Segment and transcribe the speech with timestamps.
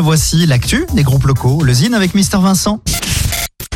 [0.00, 2.80] voici l'actu des groupes locaux, le avec Mister Vincent.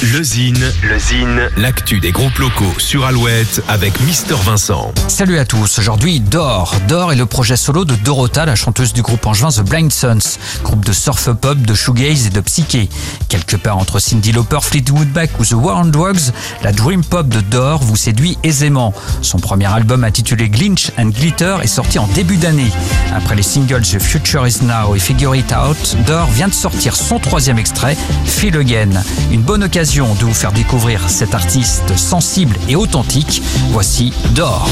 [0.00, 4.92] Le Zine, le Zine, l'actu des groupes locaux sur Alouette avec Mister Vincent.
[5.08, 6.72] Salut à tous, aujourd'hui Dor.
[6.86, 10.38] Dor est le projet solo de Dorota, la chanteuse du groupe angevin The Blind Sons,
[10.62, 12.88] groupe de surf pop, de shoegaze et de psyché.
[13.28, 16.30] Quelque part entre Cindy Lauper, Fleetwood Mac ou The War on Drugs,
[16.62, 18.94] la dream pop de Dor vous séduit aisément.
[19.22, 22.70] Son premier album intitulé Glinch and Glitter est sorti en début d'année.
[23.16, 26.94] Après les singles The Future Is Now et Figure It Out, Dor vient de sortir
[26.94, 27.96] son troisième extrait,
[28.26, 29.02] Feel Again.
[29.32, 33.42] Une bonne occasion de vous faire découvrir cet artiste sensible et authentique.
[33.70, 34.68] Voici Dor.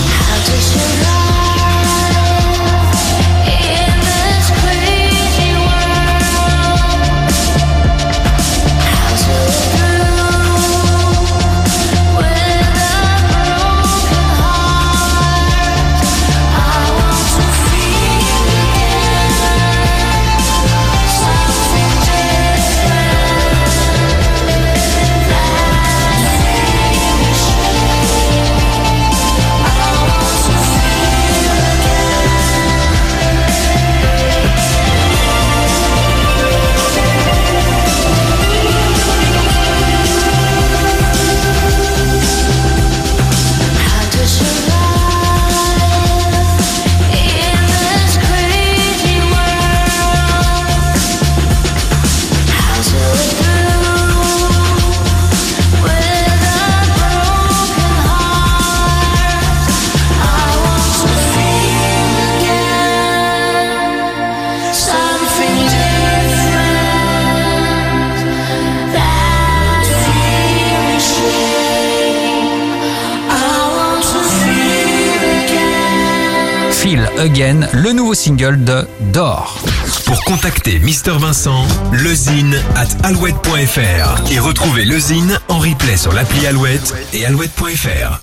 [76.86, 79.58] Feel Again, le nouveau single de Dor.
[80.04, 86.94] Pour contacter Mister Vincent, lezine at alouette.fr et retrouver lezine en replay sur l'appli Alouette
[87.12, 88.20] et alouette.fr.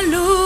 [0.00, 0.40] Alouette.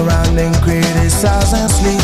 [0.00, 2.00] Around him criticize and sleep.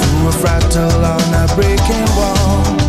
[0.00, 2.83] Through a fractal on a breaking wall,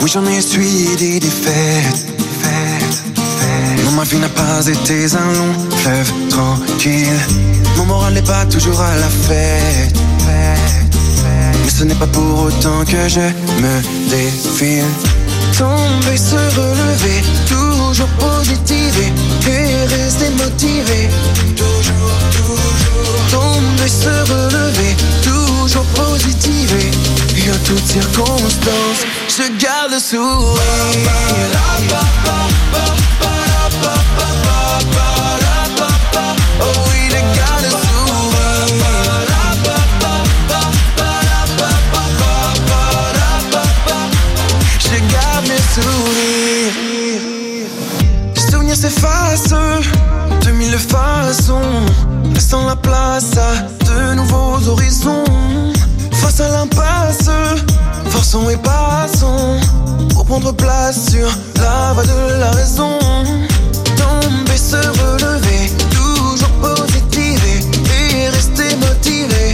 [0.00, 2.06] Oui j'en ai essuyé des défaites.
[3.84, 7.20] Non ma vie n'a pas été un long fleuve tranquille.
[7.76, 10.79] Mon moral n'est pas toujours à la fête
[11.70, 13.20] ce n'est pas pour autant que je
[13.62, 13.74] me
[14.08, 14.84] défile.
[15.56, 19.12] Tomber, se relever, toujours positiver
[19.46, 21.08] et rester motivé.
[21.56, 23.20] Toujours, toujours.
[23.30, 26.90] Tomber, se relever, toujours positiver.
[27.36, 30.60] Et en toutes circonstances, je garde le sourire.
[51.32, 51.84] Façons,
[52.34, 53.50] laissant la place à
[53.84, 55.24] de nouveaux horizons.
[56.12, 57.30] Face à l'impasse,
[58.06, 59.60] forçons et passons
[60.12, 62.98] pour prendre place sur la voie de la raison.
[64.00, 67.58] Tomber, se relever, toujours positiver
[67.98, 69.44] et rester motivé.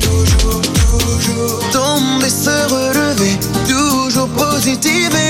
[0.00, 1.60] Toujours, toujours.
[1.72, 3.38] Tomber, se relever,
[3.68, 5.29] toujours positiver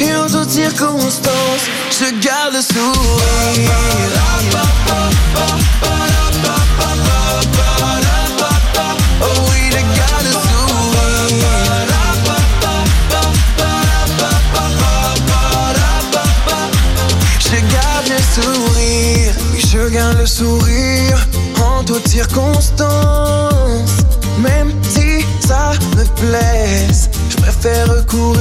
[0.00, 3.70] et aux autres circonstances, je garde le sourire.
[9.22, 10.70] Oh oui, je garde le sourire.
[17.40, 21.26] Je garde le sourire, je garde le sourire.
[21.62, 23.96] En toutes circonstances,
[24.38, 28.39] même si ça me blesse, je préfère courir.